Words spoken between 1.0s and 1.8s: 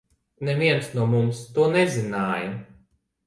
mums to